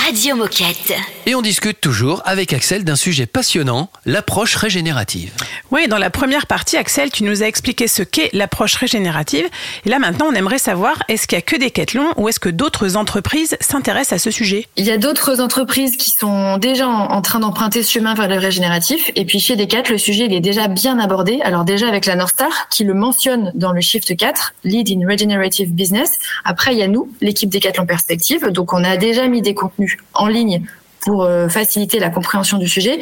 [0.06, 0.94] Radio Moquette.
[1.26, 5.32] Et on discute toujours avec Axel d'un sujet passionnant, l'approche régénérative.
[5.72, 9.46] Oui, dans la première partie, Axel, tu nous as expliqué ce qu'est l'approche régénérative.
[9.86, 12.50] Et là, maintenant, on aimerait savoir, est-ce qu'il y a que Decathlon ou est-ce que
[12.50, 14.66] d'autres entreprises s'intéressent à ce sujet?
[14.78, 18.40] Il y a d'autres entreprises qui sont déjà en, train d'emprunter ce chemin vers le
[18.40, 19.12] régénératif.
[19.16, 21.40] Et puis chez Decat, le sujet il est déjà bien abordé.
[21.44, 25.08] Alors déjà avec la North Star qui le mentionne dans le Shift 4, Lead in
[25.08, 26.18] Regenerative Business.
[26.46, 28.48] Après, il y a nous, l'équipe Decathlon Perspective.
[28.48, 30.64] Donc on a déjà mis des contenus en ligne
[31.02, 33.00] pour euh, faciliter la compréhension du sujet.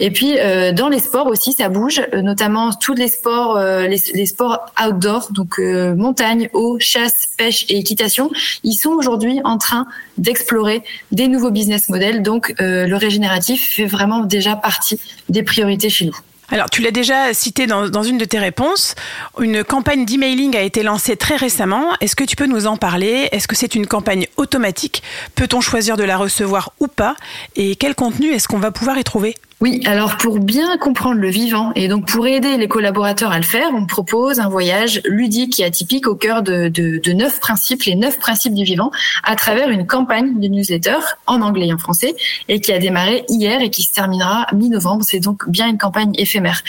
[0.00, 4.26] Et puis euh, dans les sports aussi, ça bouge, euh, notamment tous les sports, les,
[4.26, 8.30] sports outdoor, donc montagne, eau, chasse, pêche et équitation.
[8.64, 9.86] Ils sont aujourd'hui en train
[10.18, 12.22] d'explorer des nouveaux business models.
[12.22, 16.16] Donc le régénératif fait vraiment déjà partie des priorités chez nous.
[16.50, 18.94] Alors, tu l'as déjà cité dans, une de tes réponses.
[19.40, 21.92] Une campagne d'emailing a été lancée très récemment.
[22.00, 23.28] Est-ce que tu peux nous en parler?
[23.32, 25.02] Est-ce que c'est une campagne automatique?
[25.34, 27.16] Peut-on choisir de la recevoir ou pas?
[27.56, 29.36] Et quel contenu est-ce qu'on va pouvoir y trouver?
[29.62, 33.44] Oui, alors pour bien comprendre le vivant et donc pour aider les collaborateurs à le
[33.44, 37.84] faire, on propose un voyage ludique et atypique au cœur de, de, de neuf principes,
[37.84, 38.90] les neuf principes du vivant,
[39.22, 40.96] à travers une campagne de newsletter
[41.28, 42.16] en anglais et en français
[42.48, 45.04] et qui a démarré hier et qui se terminera mi-novembre.
[45.06, 46.62] C'est donc bien une campagne éphémère.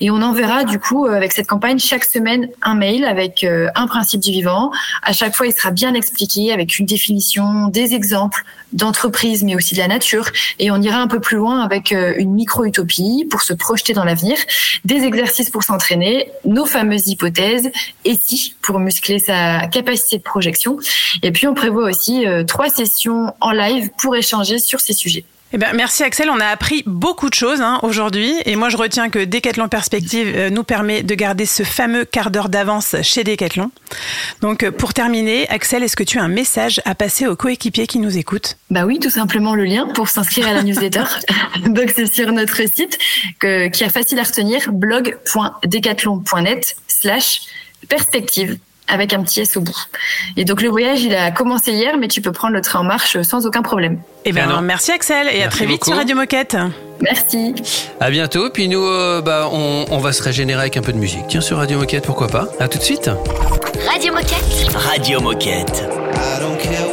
[0.00, 3.66] Et on enverra du coup euh, avec cette campagne chaque semaine un mail avec euh,
[3.74, 4.70] un principe du vivant.
[5.02, 9.74] À chaque fois, il sera bien expliqué avec une définition, des exemples d'entreprise, mais aussi
[9.74, 10.26] de la nature.
[10.58, 14.04] Et on ira un peu plus loin avec euh, une micro-utopie pour se projeter dans
[14.04, 14.36] l'avenir,
[14.84, 17.70] des exercices pour s'entraîner, nos fameuses hypothèses,
[18.04, 20.78] et si, pour muscler sa capacité de projection.
[21.22, 25.24] Et puis, on prévoit aussi euh, trois sessions en live pour échanger sur ces sujets.
[25.52, 28.76] Eh ben, merci Axel, on a appris beaucoup de choses hein, aujourd'hui et moi je
[28.76, 33.22] retiens que Decathlon Perspective euh, nous permet de garder ce fameux quart d'heure d'avance chez
[33.22, 33.70] Decathlon.
[34.40, 37.86] Donc euh, pour terminer, Axel, est-ce que tu as un message à passer aux coéquipiers
[37.86, 38.56] qui nous écoutent?
[38.70, 41.04] Bah oui, tout simplement le lien pour s'inscrire à la newsletter.
[41.66, 42.98] Donc c'est sur notre site
[43.38, 47.42] que, qui est facile à retenir, blog.decathlon.net slash
[47.88, 48.58] perspective
[48.88, 49.76] avec un petit S au bout.
[50.36, 52.84] Et donc le voyage, il a commencé hier, mais tu peux prendre le train en
[52.84, 53.98] marche sans aucun problème.
[54.24, 55.90] Eh ben, merci Axel et à très vite beaucoup.
[55.90, 56.56] sur Radio Moquette.
[57.00, 57.54] Merci.
[58.00, 58.48] À bientôt.
[58.50, 61.24] Puis nous, euh, bah, on, on va se régénérer avec un peu de musique.
[61.28, 62.48] Tiens, sur Radio Moquette, pourquoi pas?
[62.58, 63.10] À tout de suite.
[63.88, 64.72] Radio Moquette.
[64.74, 65.84] Radio Moquette.
[66.14, 66.85] I don't care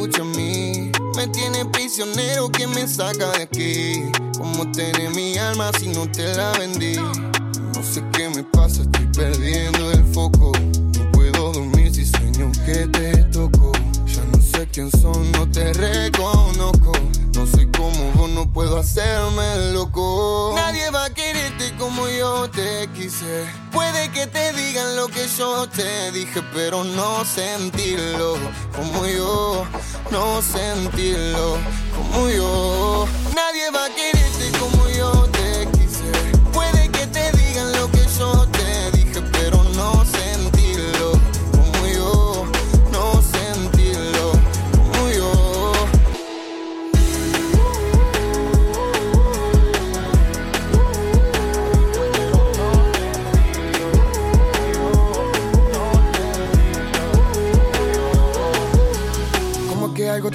[0.00, 0.90] escucha a mí.
[1.14, 4.10] Me tiene prisionero que me saca de aquí.
[4.38, 6.96] ¿Cómo tener mi alma si no te la vendí?
[6.96, 10.52] No sé qué me pasa, estoy perdiendo el foco.
[10.96, 13.69] No puedo dormir si sueño que te toco.
[14.60, 16.92] Sé quién son, no te reconozco.
[17.34, 20.52] No soy como vos, no puedo hacerme loco.
[20.54, 23.46] Nadie va a quererte como yo te quise.
[23.72, 28.36] Puede que te digan lo que yo te dije, pero no sentirlo
[28.76, 29.64] como yo.
[30.10, 31.56] No sentirlo
[31.96, 33.08] como yo.
[33.34, 34.19] Nadie va a quererte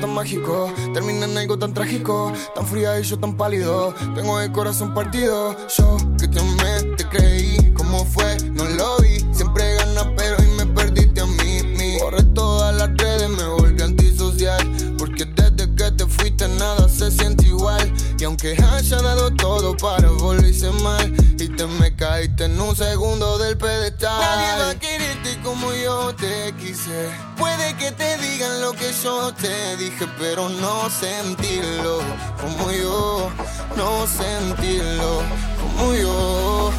[0.04, 0.72] mágico.
[0.94, 3.94] Termina en algo tan trágico, tan fría y yo tan pálido.
[4.14, 5.56] Tengo el corazón partido.
[5.78, 7.74] Yo que te amé, te creí.
[7.74, 8.38] ¿Cómo fue?
[8.52, 9.20] No lo vi.
[9.34, 11.64] Siempre ganas, pero hoy me perdiste a mí.
[11.78, 11.98] mí.
[12.02, 14.62] Borré todas las redes, me volví antisocial.
[14.98, 17.92] Porque desde que te fuiste nada se siente igual.
[18.20, 21.14] Y aunque haya dado todo para volverse mal,
[21.68, 24.20] me caíste en un segundo del pedestal.
[24.20, 27.10] Nadie va a quererte como yo te quise.
[27.38, 32.00] Puede que te digan lo que yo te dije, pero no sentirlo
[32.42, 33.32] como yo.
[33.76, 35.22] No sentirlo
[35.60, 36.72] como yo.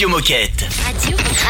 [0.00, 0.79] Radio Moquette.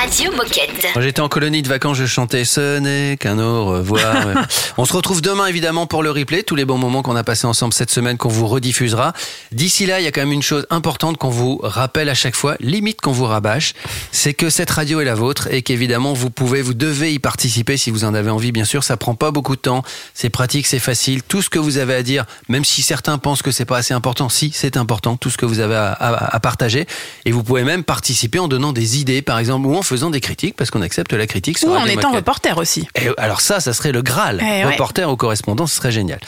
[0.01, 0.87] Radio, Moquette.
[0.95, 4.15] Quand j'étais en colonie de vacances, je chantais Ce n'est qu'un au revoir.
[4.79, 7.47] On se retrouve demain évidemment pour le replay, tous les bons moments qu'on a passés
[7.47, 9.13] ensemble cette semaine qu'on vous rediffusera.
[9.53, 12.35] D'ici là, il y a quand même une chose importante qu'on vous rappelle à chaque
[12.35, 13.75] fois, limite qu'on vous rabâche,
[14.11, 17.77] c'est que cette radio est la vôtre et qu'évidemment vous pouvez, vous devez y participer
[17.77, 18.53] si vous en avez envie.
[18.53, 19.83] Bien sûr, ça prend pas beaucoup de temps,
[20.15, 21.23] c'est pratique, c'est facile.
[21.23, 23.93] Tout ce que vous avez à dire, même si certains pensent que c'est pas assez
[23.93, 26.87] important, si c'est important, tout ce que vous avez à, à- à partager.
[27.27, 30.21] Et vous pouvez même participer en donnant des idées, par exemple, ou en faisant des
[30.21, 31.59] critiques, parce qu'on accepte la critique.
[31.59, 32.89] sur Ou en étant reporter aussi.
[32.95, 34.39] Et alors ça, ça serait le Graal.
[34.41, 34.65] Eh ouais.
[34.65, 36.21] Reporter ou correspondant, ce serait génial.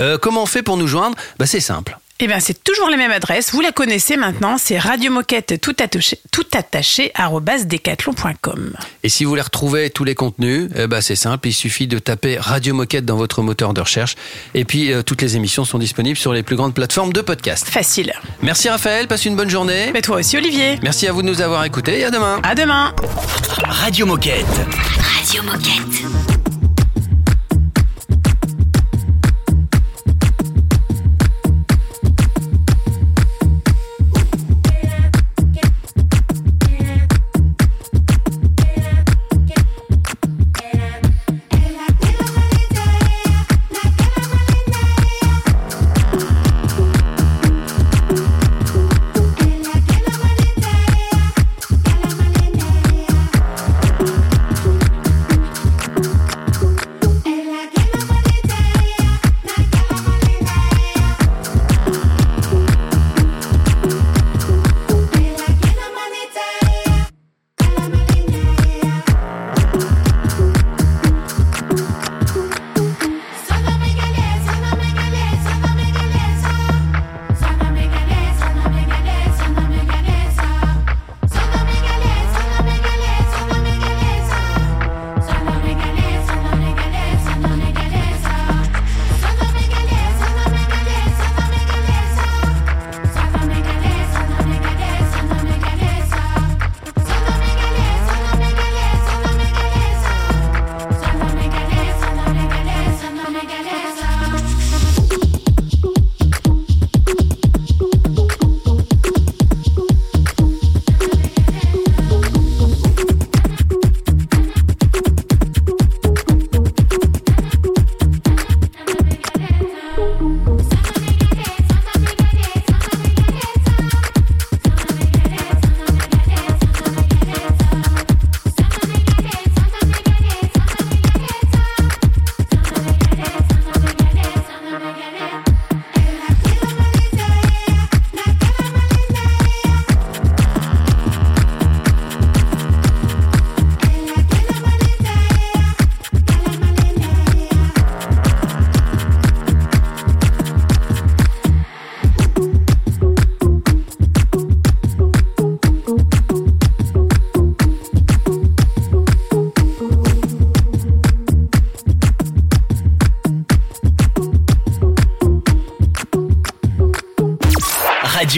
[0.00, 1.16] Euh, comment on fait pour nous joindre?
[1.38, 1.98] Bah, C'est simple.
[2.20, 3.52] Eh bien, c'est toujours la même adresse.
[3.52, 4.58] Vous la connaissez maintenant.
[4.58, 7.12] C'est Radio Moquette tout attaché, tout attaché
[7.64, 8.72] decathlon.com.
[9.04, 12.00] Et si vous voulez retrouver tous les contenus, eh ben, c'est simple, il suffit de
[12.00, 14.16] taper Radio Moquette dans votre moteur de recherche.
[14.54, 17.68] Et puis, euh, toutes les émissions sont disponibles sur les plus grandes plateformes de podcast.
[17.68, 18.12] Facile.
[18.42, 19.90] Merci Raphaël, passe une bonne journée.
[19.92, 20.80] Mais toi aussi, Olivier.
[20.82, 22.40] Merci à vous de nous avoir écoutés et à demain.
[22.42, 22.94] À demain.
[23.62, 24.44] Radio Moquette.
[24.98, 26.37] Radio Moquette.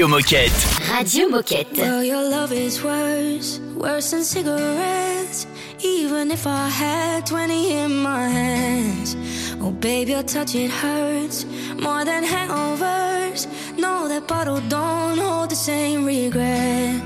[0.01, 0.89] Radio Moquette.
[0.89, 1.77] Radio Moquette.
[1.77, 5.47] Well, your love is worse, worse than cigarettes.
[5.85, 9.15] Even if I had 20 in my hands.
[9.61, 11.45] Oh, babe, your touch, it hurts
[11.79, 13.47] more than hangovers.
[13.77, 17.03] No, that bottle don't hold the same regret.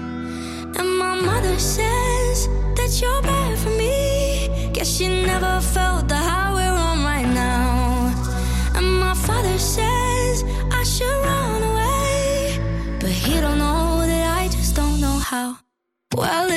[0.78, 4.70] And my mother says that you're bad for me.
[4.72, 6.53] Guess she never felt the high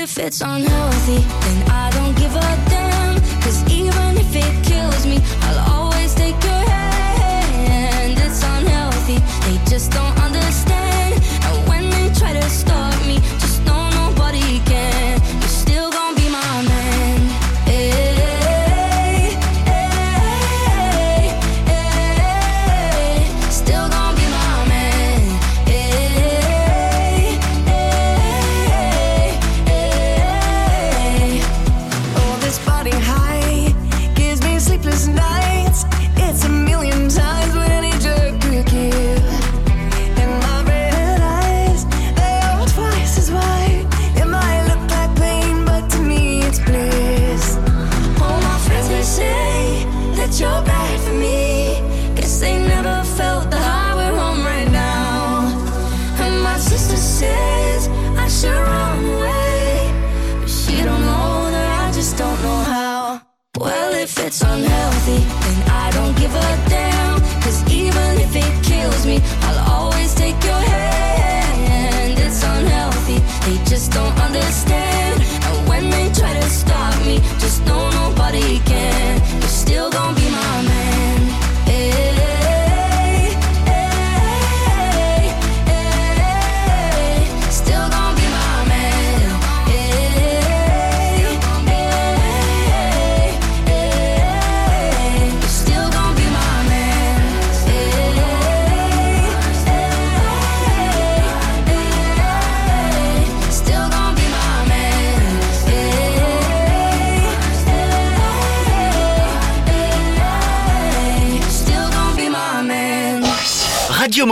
[0.07, 3.15] if it's unhealthy, then I don't give a damn.
[3.41, 8.17] Cause even if it kills me, I'll always take your hand.
[8.19, 10.76] It's unhealthy, they just don't understand.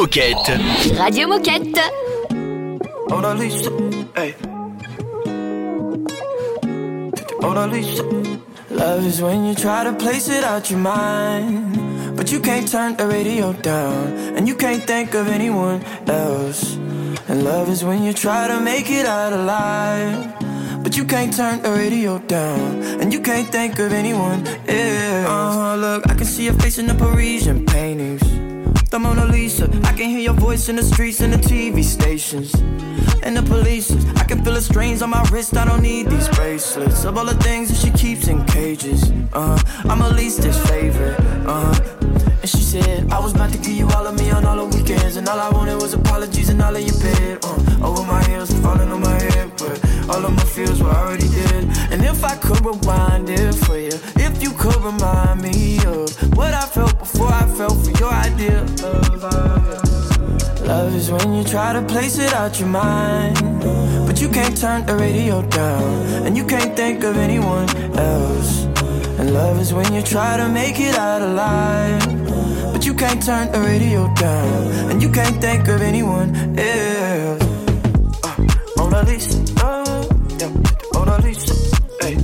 [0.05, 0.59] Moquette.
[0.99, 1.81] Radio Moquette.
[3.09, 3.71] Mona Lisa,
[4.15, 4.35] hey.
[7.41, 8.03] Mona Lisa.
[8.69, 12.95] Love is when you try to place it out your mind, but you can't turn
[12.97, 16.75] the radio down, and you can't think of anyone else.
[17.27, 21.63] And love is when you try to make it out alive, but you can't turn
[21.63, 25.27] the radio down, and you can't think of anyone else.
[25.27, 28.34] Uh, look, I can see your face in the Parisian paintings.
[28.95, 29.65] The Mona Lisa.
[29.83, 32.53] I can hear your voice in the streets and the TV stations.
[33.23, 33.91] And the police.
[34.15, 35.57] I can feel the strains on my wrist.
[35.57, 37.03] I don't need these bracelets.
[37.03, 39.11] Of all the things that she keeps in cages.
[39.33, 41.19] Uh, I'm at least favorite.
[41.45, 41.77] Uh,
[42.39, 44.77] and she said, I was about to give you all of me on all the
[44.77, 45.17] weekends.
[45.17, 47.39] And all I wanted was apologies and all of your bed.
[47.43, 49.51] Uh, over my heels, falling on my head.
[49.57, 49.75] But
[50.07, 51.65] all of my feels were already dead.
[51.91, 53.91] And if I could rewind it for you
[54.65, 60.61] could remind me of what I felt before I felt for your idea of love.
[60.61, 63.37] Love is when you try to place it out your mind,
[64.07, 65.93] but you can't turn the radio down,
[66.25, 68.65] and you can't think of anyone else.
[69.19, 72.03] And love is when you try to make it out alive,
[72.73, 77.43] but you can't turn the radio down, and you can't think of anyone else.
[78.23, 78.35] Uh,
[78.77, 80.07] Mona Lisa, uh,
[80.39, 80.51] yeah,
[80.93, 81.53] Mona Lisa,
[82.01, 82.15] hey,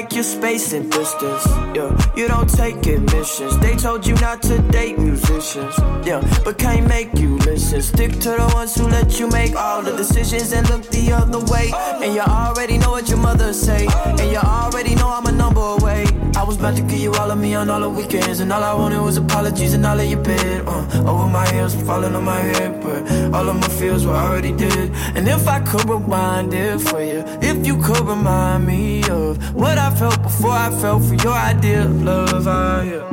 [0.00, 1.94] like your space and distance, yeah.
[2.16, 3.58] You don't take admissions.
[3.58, 5.74] They told you not to date musicians,
[6.06, 7.82] yeah, but can't make you listen.
[7.82, 11.40] Stick to the ones who let you make all the decisions and look the other
[11.52, 11.70] way.
[12.02, 15.60] And you already know what your mother say, and you already know I'm a number
[15.60, 16.06] away.
[16.40, 18.64] I was about to give you all of me on all the weekends, and all
[18.64, 20.66] I wanted was apologies and all of your bed.
[20.66, 23.02] Uh, over my heels, falling on my head, but
[23.34, 24.90] all of my feels were already dead.
[25.14, 29.76] And if I could rewind it for you, if you could remind me of what
[29.76, 33.04] I felt before I felt for your idea of love, I, yeah.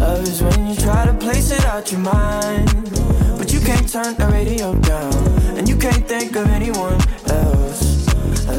[0.00, 2.72] Love is when you try to place it out your mind,
[3.36, 5.12] but you can't turn the radio down,
[5.58, 8.08] and you can't think of anyone else.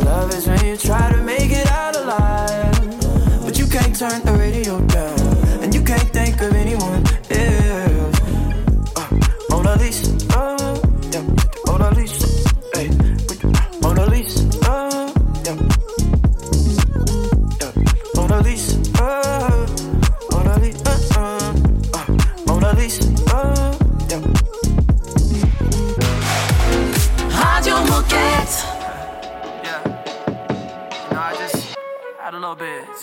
[0.06, 2.79] Love is when you try to make it out alive,
[3.70, 7.59] can't turn the radio down, and you can't think of anyone else.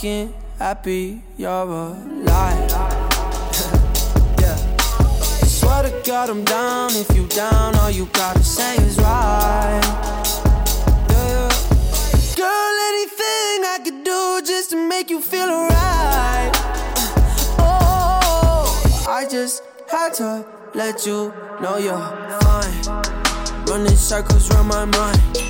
[0.00, 2.89] fucking happy you're alive.
[6.04, 6.90] To I'm down.
[6.92, 9.80] If you down, all you gotta say is right.
[11.10, 11.48] Yeah.
[12.36, 16.56] Girl, anything I could do just to make you feel alright.
[17.58, 21.98] Uh, oh, I just had to let you know you're
[22.40, 23.64] fine.
[23.66, 25.49] Running circles around my mind.